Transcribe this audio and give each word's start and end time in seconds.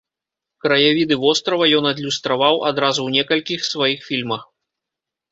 Краявіды 0.65 1.17
вострава 1.25 1.67
ён 1.79 1.83
адлюстраваў 1.89 2.55
адразу 2.69 2.99
ў 3.03 3.09
некалькіх 3.19 3.59
сваіх 3.73 3.99
фільмах. 4.09 4.41